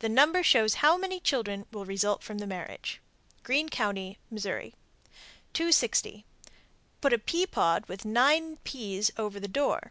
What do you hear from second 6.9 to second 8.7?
Put a pea pod with nine